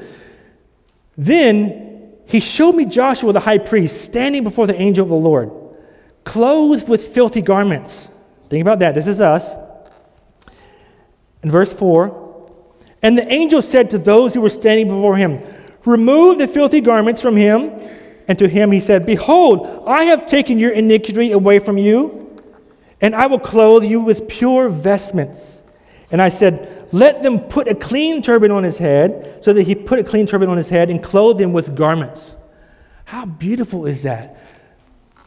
[1.16, 5.63] Then he showed me Joshua the high priest standing before the angel of the Lord
[6.24, 8.08] clothed with filthy garments.
[8.48, 8.94] Think about that.
[8.94, 9.50] This is us.
[11.42, 12.24] In verse 4,
[13.02, 15.44] and the angel said to those who were standing before him,
[15.84, 17.72] Remove the filthy garments from him.
[18.26, 22.40] And to him he said, Behold, I have taken your iniquity away from you,
[23.02, 25.62] and I will clothe you with pure vestments.
[26.10, 29.44] And I said, Let them put a clean turban on his head.
[29.44, 32.38] So that he put a clean turban on his head and clothed him with garments.
[33.04, 34.38] How beautiful is that?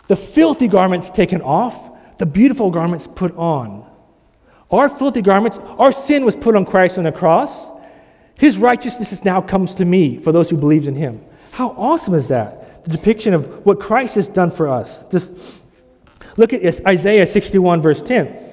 [0.08, 3.86] The filthy garments taken off, the beautiful garments put on.
[4.72, 7.72] Our filthy garments, our sin was put on Christ on the cross.
[8.38, 11.24] His righteousness now comes to me for those who believe in him.
[11.52, 12.84] How awesome is that?
[12.84, 15.04] The depiction of what Christ has done for us.
[15.04, 15.62] This,
[16.36, 18.47] look at this, Isaiah 61, verse 10.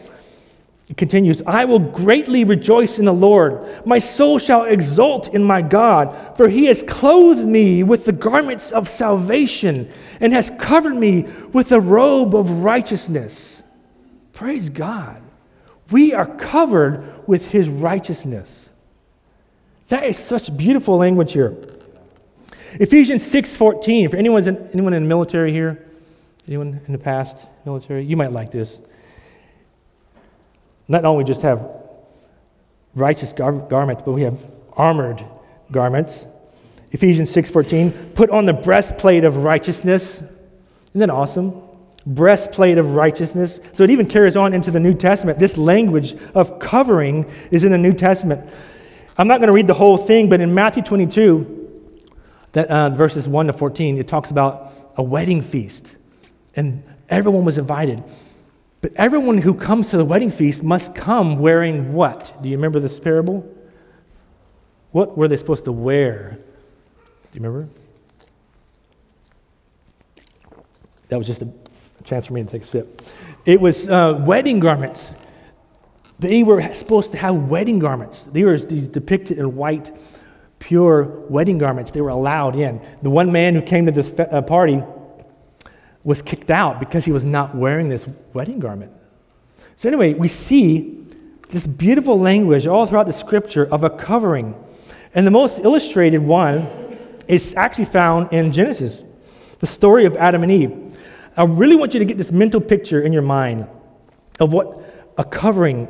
[0.89, 3.65] It continues, I will greatly rejoice in the Lord.
[3.87, 8.71] My soul shall exult in my God, for he has clothed me with the garments
[8.71, 11.23] of salvation and has covered me
[11.55, 13.63] with a robe of righteousness.
[14.35, 15.23] Praise God.
[15.91, 18.69] We are covered with his righteousness.
[19.89, 21.57] That is such beautiful language here.
[22.75, 24.11] Ephesians 6:14.
[24.11, 25.83] For anyone in, anyone in the military here,
[26.47, 28.79] anyone in the past military, you might like this
[30.89, 31.67] not only just have
[32.95, 34.39] righteous gar- garments, but we have
[34.77, 35.25] armored
[35.71, 36.27] garments.
[36.93, 40.23] Ephesians 6:14, put on the breastplate of righteousness.
[40.89, 41.61] Isn't that awesome?
[42.07, 43.59] Breastplate of righteousness.
[43.73, 45.39] So it even carries on into the New Testament.
[45.39, 48.49] This language of covering is in the New Testament.
[49.17, 51.71] I'm not going to read the whole thing, but in Matthew 22,
[52.53, 55.97] that, uh, verses 1 to 14, it talks about a wedding feast.
[56.57, 58.03] And everyone was invited.
[58.85, 62.35] But everyone who comes to the wedding feast must come wearing what?
[62.43, 63.51] Do you remember this parable?
[64.91, 66.39] What were they supposed to wear?
[67.33, 67.71] Do you remember?
[71.09, 71.49] That was just a
[72.03, 73.01] chance for me to take a sip.
[73.47, 75.15] It was uh, wedding garments.
[76.19, 78.25] They were supposed to have wedding garments.
[78.25, 79.97] They were depicted in white,
[80.59, 81.91] pure wedding garments.
[81.91, 82.83] They were allowed in.
[83.01, 84.83] The one man who came to this uh, party
[86.05, 88.93] was kicked out because he was not wearing this wedding garment.
[89.77, 91.05] So, anyway, we see
[91.49, 94.55] this beautiful language all throughout the scripture of a covering.
[95.15, 96.69] And the most illustrated one
[97.27, 99.05] is actually found in Genesis,
[99.61, 100.99] the story of Adam and Eve.
[101.37, 103.67] I really want you to get this mental picture in your mind
[104.39, 104.81] of what
[105.17, 105.89] a covering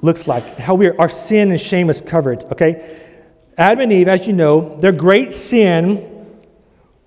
[0.00, 3.02] looks like, how we are, our sin and shame is covered, okay?
[3.58, 6.15] Adam and Eve, as you know, their great sin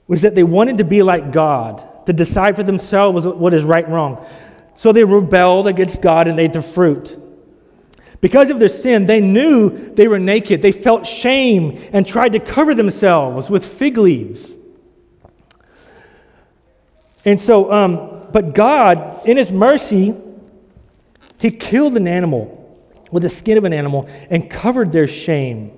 [0.09, 3.85] was that they wanted to be like God, to decide for themselves what is right
[3.85, 4.25] and wrong.
[4.75, 7.15] So they rebelled against God and ate the fruit.
[8.19, 10.63] Because of their sin, they knew they were naked.
[10.63, 14.55] They felt shame and tried to cover themselves with fig leaves.
[17.23, 20.15] And so, um, but God, in His mercy,
[21.39, 22.55] He killed an animal
[23.11, 25.71] with the skin of an animal and covered their shame.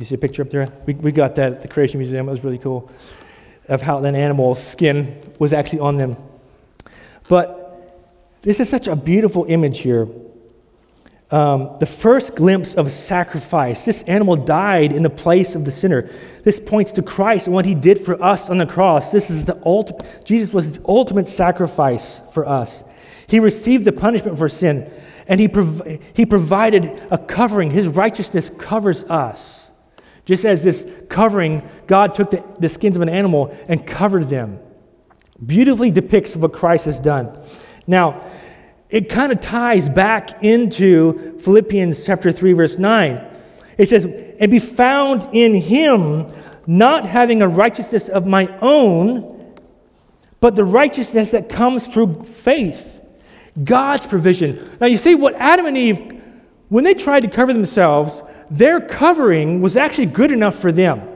[0.00, 0.72] You see a picture up there?
[0.84, 2.28] We, we got that at the Creation Museum.
[2.28, 2.90] It was really cool
[3.68, 6.16] of how that animal's skin was actually on them.
[7.28, 7.64] But
[8.42, 10.08] this is such a beautiful image here.
[11.30, 13.84] Um, the first glimpse of sacrifice.
[13.84, 16.08] This animal died in the place of the sinner.
[16.42, 19.12] This points to Christ and what he did for us on the cross.
[19.12, 22.82] This is the ultimate, Jesus was the ultimate sacrifice for us.
[23.26, 24.90] He received the punishment for sin,
[25.26, 27.70] and he, prov- he provided a covering.
[27.72, 29.57] His righteousness covers us.
[30.28, 34.58] Just as this covering, God took the, the skins of an animal and covered them.
[35.44, 37.42] Beautifully depicts what Christ has done.
[37.86, 38.22] Now,
[38.90, 43.26] it kind of ties back into Philippians chapter 3, verse 9.
[43.78, 46.30] It says, And be found in him,
[46.66, 49.54] not having a righteousness of my own,
[50.40, 53.00] but the righteousness that comes through faith.
[53.64, 54.76] God's provision.
[54.78, 56.22] Now, you see, what Adam and Eve,
[56.68, 58.20] when they tried to cover themselves,
[58.50, 61.06] their covering was actually good enough for them,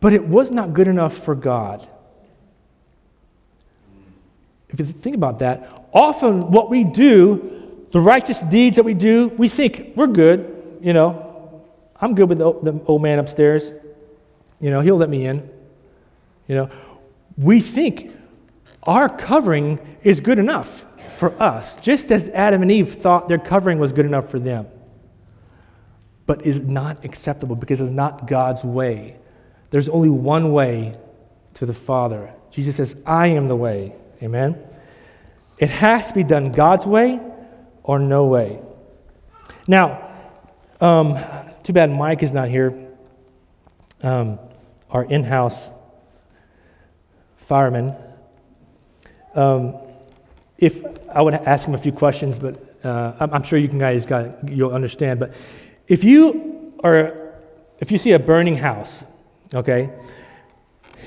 [0.00, 1.86] but it was not good enough for God.
[4.68, 9.28] if you think about that, often what we do, the righteous deeds that we do,
[9.28, 11.22] we think we're good, you know.
[11.98, 13.62] I'm good with the, old man upstairs.
[14.60, 15.48] You know, he'll let me in.
[16.46, 16.70] You know,
[17.38, 18.14] we think
[18.82, 20.84] our covering is good enough
[21.16, 24.66] for us, just as Adam and Eve thought their covering was good enough for them.
[26.26, 29.16] But is not acceptable because it's not God's way.
[29.70, 30.96] There's only one way
[31.54, 32.34] to the Father.
[32.50, 33.94] Jesus says, I am the way.
[34.22, 34.62] Amen?
[35.58, 37.20] It has to be done God's way
[37.82, 38.60] or no way.
[39.66, 40.10] Now,
[40.80, 41.18] um,
[41.62, 42.88] too bad Mike is not here.
[44.02, 44.38] Um,
[44.90, 45.70] our in house
[47.38, 47.94] fireman.
[49.34, 49.74] Um,
[50.58, 54.06] if I would ask him a few questions, but uh, I'm, I'm, sure you guys
[54.06, 55.20] got, you'll understand.
[55.20, 55.34] But
[55.88, 57.32] if you are,
[57.78, 59.04] if you see a burning house,
[59.54, 59.90] okay,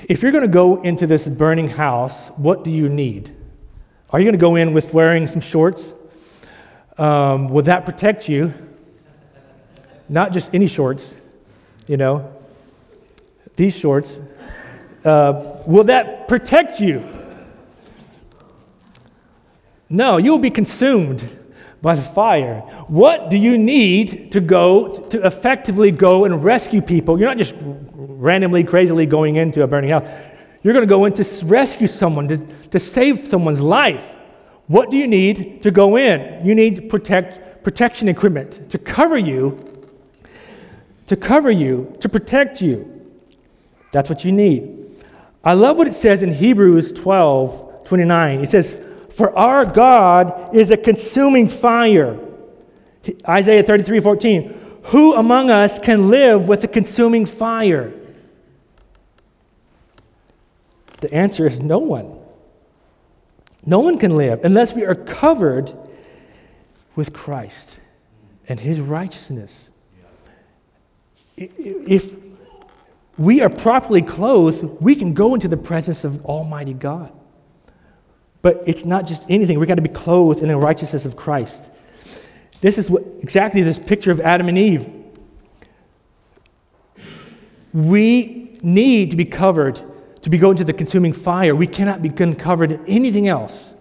[0.08, 3.34] if you're going to go into this burning house, what do you need?
[4.10, 5.92] Are you going to go in with wearing some shorts?
[6.96, 8.54] Um, will that protect you?
[10.08, 11.14] Not just any shorts,
[11.86, 12.32] you know,
[13.56, 14.18] these shorts.
[15.04, 17.04] Uh, will that protect you?
[19.88, 21.38] No, you will be consumed
[21.82, 22.60] by the fire.
[22.88, 27.18] What do you need to go to effectively go and rescue people?
[27.18, 30.08] You're not just randomly, crazily going into a burning house.
[30.62, 32.36] You're going to go in to rescue someone, to,
[32.68, 34.04] to save someone's life.
[34.66, 36.46] What do you need to go in?
[36.46, 39.66] You need protect, protection equipment to cover you,
[41.06, 42.86] to cover you, to protect you.
[43.90, 44.76] That's what you need.
[45.42, 48.40] I love what it says in Hebrews 12 29.
[48.40, 48.84] It says,
[49.20, 52.18] For our God is a consuming fire.
[53.28, 54.78] Isaiah 33 14.
[54.84, 57.92] Who among us can live with a consuming fire?
[61.02, 62.18] The answer is no one.
[63.66, 65.70] No one can live unless we are covered
[66.96, 67.78] with Christ
[68.48, 69.68] and his righteousness.
[71.36, 72.14] If
[73.18, 77.12] we are properly clothed, we can go into the presence of Almighty God.
[78.42, 79.58] But it's not just anything.
[79.58, 81.70] We've got to be clothed in the righteousness of Christ.
[82.60, 84.88] This is what, exactly this picture of Adam and Eve.
[87.72, 89.80] We need to be covered
[90.22, 91.54] to be going to the consuming fire.
[91.54, 93.72] We cannot be covered in anything else.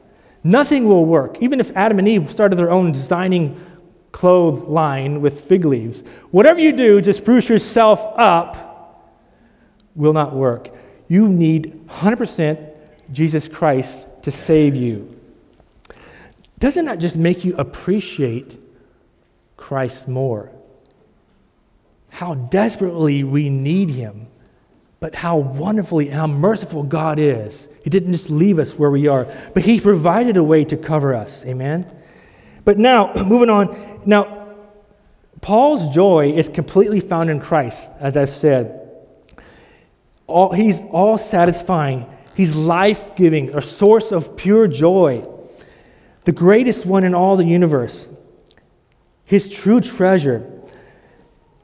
[0.44, 1.38] Nothing will work.
[1.42, 3.60] Even if Adam and Eve started their own designing
[4.12, 6.02] clothes line with fig leaves,
[6.32, 9.14] whatever you do to spruce yourself up
[9.96, 10.74] will not work.
[11.08, 12.74] You need 100%
[13.12, 15.20] Jesus Christ to save you.
[16.58, 18.60] Doesn't that just make you appreciate
[19.58, 20.52] Christ more?
[22.10, 24.28] How desperately we need him
[25.00, 27.68] but how wonderfully and how merciful God is.
[27.84, 31.14] He didn't just leave us where we are, but He provided a way to cover
[31.14, 31.46] us.
[31.46, 31.90] Amen?
[32.66, 34.02] But now, moving on.
[34.06, 34.48] Now,
[35.42, 38.76] Paul's joy is completely found in Christ, as I've said.
[40.28, 42.06] All, he's all satisfying,
[42.40, 45.28] He's life giving, a source of pure joy,
[46.24, 48.08] the greatest one in all the universe,
[49.26, 50.50] His true treasure.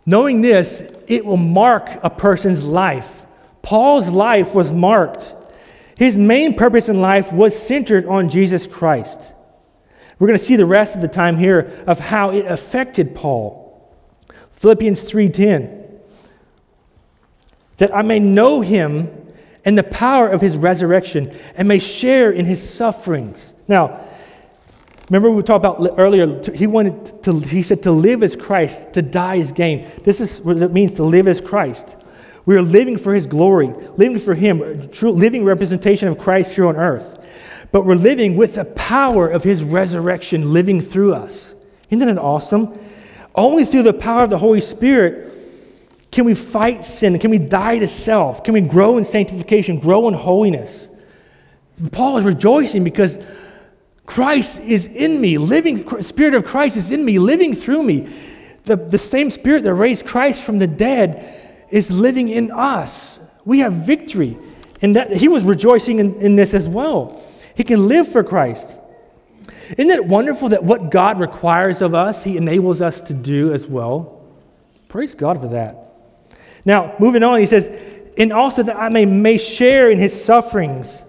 [0.06, 3.22] Knowing this, it will mark a person's life
[3.62, 5.34] Paul's life was marked.
[5.96, 9.34] His main purpose in life was centered on Jesus Christ.
[10.20, 13.96] We're going to see the rest of the time here of how it affected Paul.
[14.52, 15.84] Philippians 3:10
[17.78, 19.15] that I may know him
[19.66, 23.54] and the power of his resurrection and may share in his sufferings.
[23.68, 24.00] Now,
[25.10, 29.02] remember we talked about earlier he wanted to he said to live as Christ, to
[29.02, 29.88] die as gain.
[30.04, 31.98] This is what it means to live as Christ.
[32.46, 36.68] We are living for His glory, living for Him, true living representation of Christ here
[36.68, 37.26] on earth.
[37.72, 41.56] But we're living with the power of His resurrection living through us.
[41.90, 42.78] Isn't it awesome?
[43.34, 45.35] Only through the power of the Holy Spirit
[46.16, 47.20] can we fight sin.
[47.20, 48.42] Can we die to self?
[48.42, 50.88] Can we grow in sanctification, grow in holiness?
[51.92, 53.20] Paul is rejoicing because
[54.06, 58.08] Christ is in me, living, Spirit of Christ is in me, living through me.
[58.64, 63.20] The, the same Spirit that raised Christ from the dead is living in us.
[63.44, 64.38] We have victory.
[64.82, 67.22] And that he was rejoicing in, in this as well.
[67.56, 68.80] He can live for Christ.
[69.78, 73.66] Isn't it wonderful that what God requires of us, He enables us to do as
[73.66, 74.26] well?
[74.88, 75.85] Praise God for that.
[76.66, 77.70] Now, moving on, he says,
[78.18, 81.06] and also that I may, may share in his sufferings,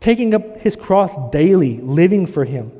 [0.00, 2.72] taking up his cross daily, living for him,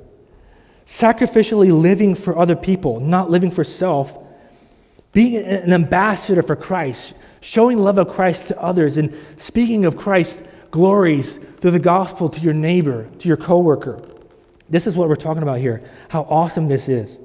[0.86, 4.18] sacrificially living for other people, not living for self,
[5.12, 10.42] being an ambassador for Christ, showing love of Christ to others, and speaking of Christ's
[10.70, 14.00] glories through the gospel to your neighbor, to your coworker.
[14.70, 15.82] This is what we're talking about here.
[16.08, 17.18] How awesome this is.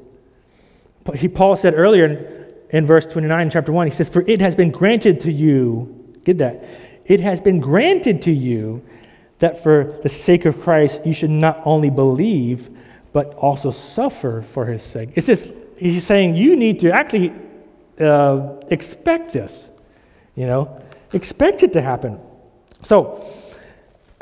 [1.34, 2.37] Paul said earlier
[2.70, 6.38] in, verse 29, chapter 1, he says, For it has been granted to you, get
[6.40, 6.64] that,
[7.06, 8.84] it has been granted to you
[9.40, 12.70] that for the sake of Christ you should not only believe,
[13.14, 15.10] but also suffer for his sake.
[15.16, 17.34] It's just, he's saying you need to actually
[18.00, 19.70] uh, expect this,
[20.36, 20.82] you know,
[21.14, 22.20] expect it to happen.
[22.84, 23.24] So,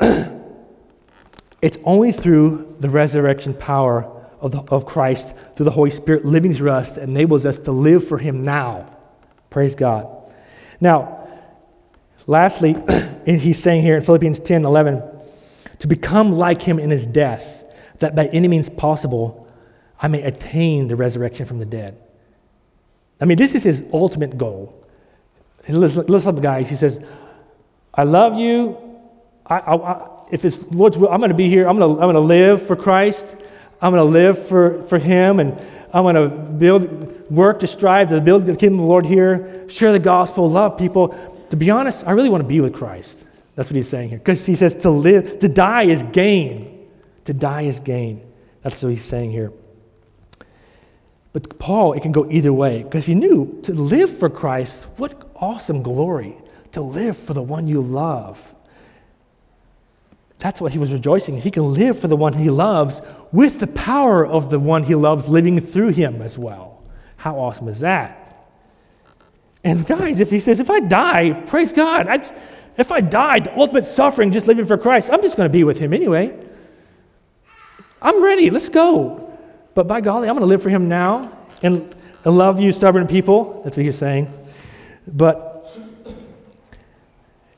[1.60, 6.54] it's only through the resurrection power of, the, of Christ, through the Holy Spirit living
[6.54, 8.86] through us, enables us to live for him now.
[9.50, 10.08] Praise God.
[10.80, 11.28] Now,
[12.26, 12.76] lastly,
[13.26, 15.02] he's saying here in Philippians 10 11,
[15.80, 17.64] to become like him in his death,
[17.98, 19.46] that by any means possible
[20.00, 21.98] I may attain the resurrection from the dead.
[23.20, 24.84] I mean, this is his ultimate goal.
[25.68, 26.68] Listen, up, guys.
[26.68, 27.00] He says,
[27.94, 28.76] I love you.
[29.46, 31.68] I, I, I, if it's Lord's will, I'm going to be here.
[31.68, 33.34] I'm going I'm going to live for Christ.
[33.86, 35.38] I'm going to live for, for Him.
[35.38, 35.52] And
[35.94, 39.68] I'm going to build, work to strive to build the kingdom of the Lord here,
[39.68, 41.16] share the gospel, love people.
[41.50, 43.16] To be honest, I really want to be with Christ.
[43.54, 44.18] That's what he's saying here.
[44.18, 46.88] Because he says to live, to die is gain.
[47.26, 48.26] To die is gain.
[48.62, 49.52] That's what he's saying here.
[51.32, 55.30] But Paul, it can go either way because he knew to live for Christ, what
[55.36, 56.34] awesome glory
[56.72, 58.52] to live for the one you love.
[60.38, 61.40] That's what he was rejoicing.
[61.40, 63.00] He can live for the one he loves
[63.32, 66.84] with the power of the one he loves living through him as well.
[67.16, 68.22] How awesome is that?
[69.64, 72.34] And guys, if he says, if I die, praise God, I,
[72.76, 75.78] if I die, ultimate suffering, just living for Christ, I'm just going to be with
[75.78, 76.38] him anyway.
[78.02, 78.50] I'm ready.
[78.50, 79.38] Let's go.
[79.74, 83.06] But by golly, I'm going to live for him now and, and love you, stubborn
[83.06, 83.62] people.
[83.64, 84.32] That's what he's saying.
[85.06, 85.55] But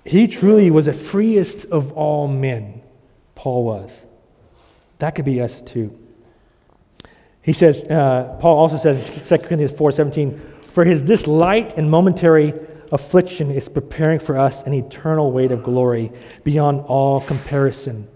[0.08, 2.82] he truly was the freest of all men,
[3.34, 4.06] Paul was.
[4.98, 5.96] That could be us too.
[7.42, 11.90] He says, uh, Paul also says, in 2 Corinthians 4:17, for his this light and
[11.90, 12.52] momentary
[12.90, 16.10] affliction is preparing for us an eternal weight of glory
[16.42, 18.08] beyond all comparison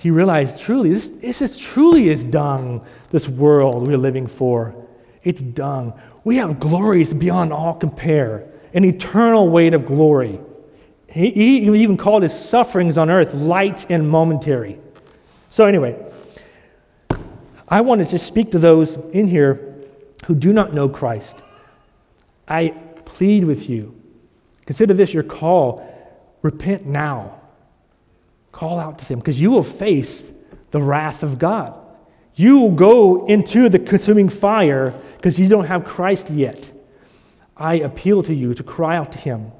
[0.00, 4.74] he realized truly, this, this is truly is dung, this world we're living for.
[5.22, 5.92] It's dung.
[6.24, 10.40] We have glories beyond all compare, an eternal weight of glory.
[11.10, 14.78] He, he even called his sufferings on earth light and momentary.
[15.50, 15.98] So, anyway,
[17.68, 19.74] I want to just speak to those in here
[20.26, 21.42] who do not know Christ.
[22.46, 22.70] I
[23.04, 24.00] plead with you.
[24.66, 25.86] Consider this your call.
[26.42, 27.40] Repent now.
[28.52, 30.32] Call out to Him because you will face
[30.70, 31.74] the wrath of God.
[32.34, 36.72] You will go into the consuming fire because you don't have Christ yet.
[37.56, 39.52] I appeal to you to cry out to Him.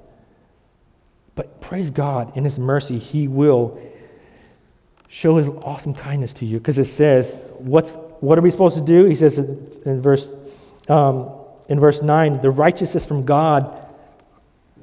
[1.41, 3.81] But praise God, in His mercy, He will
[5.09, 8.83] show His awesome kindness to you because it says, what's, What are we supposed to
[8.83, 9.07] do?
[9.07, 10.29] He says in verse,
[10.91, 11.31] um,
[11.71, 13.75] in verse 9, the righteousness from God,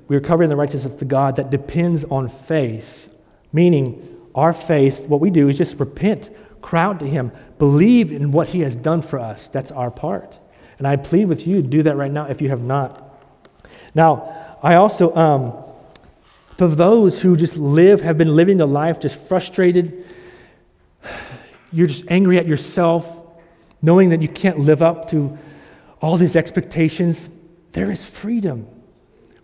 [0.08, 3.08] we are covering the righteousness of God that depends on faith
[3.54, 6.30] Meaning, our faith, what we do is just repent,
[6.62, 9.48] cry out to Him, believe in what He has done for us.
[9.48, 10.40] That's our part.
[10.80, 13.04] And I plead with you to do that right now if you have not.
[13.96, 15.54] Now, I also, um,
[16.58, 20.06] for those who just live, have been living the life just frustrated,
[21.72, 23.22] you're just angry at yourself,
[23.82, 25.38] knowing that you can't live up to
[26.02, 27.30] all these expectations,
[27.74, 28.68] there is freedom.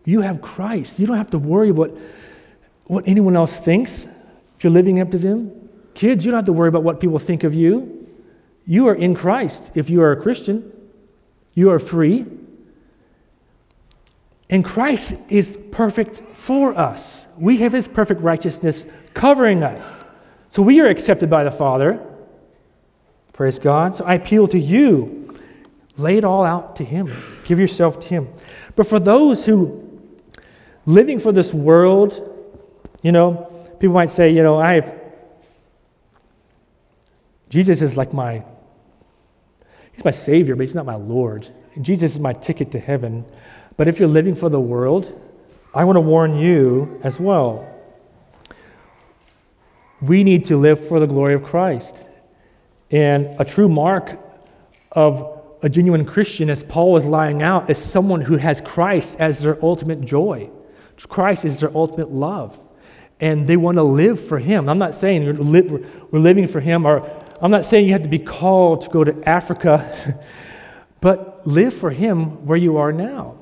[0.05, 0.99] You have Christ.
[0.99, 1.95] You don't have to worry what
[2.85, 4.03] what anyone else thinks
[4.57, 5.69] if you're living up to them.
[5.93, 8.07] Kids, you don't have to worry about what people think of you.
[8.65, 10.71] You are in Christ if you are a Christian.
[11.53, 12.25] You are free.
[14.53, 17.27] And Christ is perfect for us.
[17.37, 20.05] We have his perfect righteousness covering us.
[20.51, 21.99] So we are accepted by the Father.
[23.33, 23.97] Praise God.
[23.97, 25.37] So I appeal to you.
[25.97, 27.11] Lay it all out to him.
[27.45, 28.29] Give yourself to him.
[28.77, 30.01] But for those who
[30.85, 32.29] living for this world
[33.03, 33.33] you know,
[33.79, 34.99] people might say, you know, I have,
[37.49, 38.43] Jesus is like my,
[39.91, 41.49] he's my Savior, but he's not my Lord.
[41.79, 43.25] Jesus is my ticket to heaven.
[43.77, 45.19] But if you're living for the world,
[45.73, 47.69] I want to warn you as well.
[50.01, 52.05] We need to live for the glory of Christ.
[52.91, 54.19] And a true mark
[54.91, 59.39] of a genuine Christian, as Paul was lying out, is someone who has Christ as
[59.39, 60.49] their ultimate joy.
[61.07, 62.59] Christ is their ultimate love
[63.23, 64.67] and they want to live for Him.
[64.67, 67.09] I'm not saying we're living for Him, or
[67.41, 70.19] I'm not saying you have to be called to go to Africa,
[71.01, 73.37] but live for Him where you are now.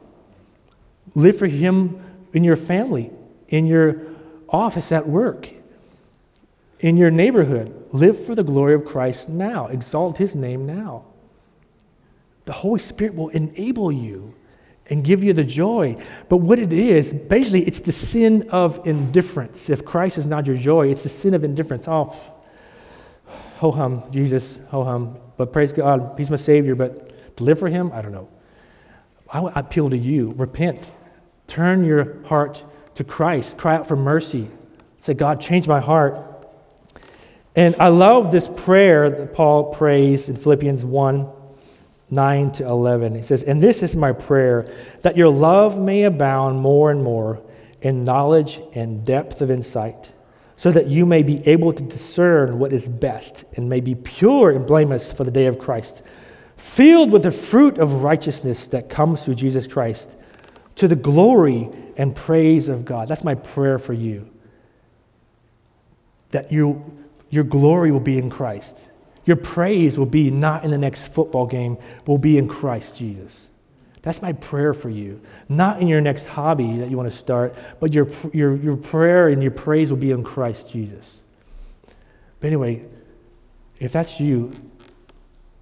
[1.15, 2.01] Live for Him
[2.33, 3.11] in your family,
[3.49, 4.01] in your
[4.49, 5.49] office at work,
[6.79, 7.73] in your neighborhood.
[7.93, 9.67] Live for the glory of Christ now.
[9.67, 11.05] Exalt his name now.
[12.45, 14.33] The Holy Spirit will enable you
[14.89, 15.95] and give you the joy.
[16.27, 19.69] But what it is, basically, it's the sin of indifference.
[19.69, 21.87] If Christ is not your joy, it's the sin of indifference.
[21.87, 22.15] Oh,
[23.57, 25.17] ho hum, Jesus, ho hum.
[25.37, 28.27] But praise God, He's my Savior, but to live for Him, I don't know.
[29.31, 30.89] I appeal to you repent,
[31.51, 32.63] turn your heart
[32.95, 34.49] to Christ, cry out for mercy.
[34.99, 36.47] Say, God, change my heart.
[37.55, 41.29] And I love this prayer that Paul prays in Philippians 1
[42.13, 43.15] 9 to 11.
[43.15, 44.69] He says, And this is my prayer,
[45.01, 47.41] that your love may abound more and more
[47.81, 50.13] in knowledge and depth of insight,
[50.57, 54.51] so that you may be able to discern what is best and may be pure
[54.51, 56.01] and blameless for the day of Christ,
[56.57, 60.15] filled with the fruit of righteousness that comes through Jesus Christ,
[60.75, 63.07] to the glory and praise of God.
[63.07, 64.29] That's my prayer for you.
[66.31, 66.99] That you,
[67.29, 68.89] your glory will be in Christ
[69.25, 73.49] your praise will be not in the next football game, will be in Christ Jesus.
[74.01, 75.21] That's my prayer for you.
[75.47, 79.27] Not in your next hobby that you want to start, but your, your, your prayer
[79.27, 81.21] and your praise will be in Christ Jesus.
[82.39, 82.87] But anyway,
[83.79, 84.53] if that's you,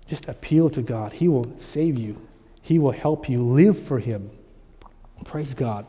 [0.08, 1.14] just appeal to God.
[1.14, 2.26] He will save you,
[2.62, 4.32] He will help you live for Him.
[5.26, 5.86] Praise God.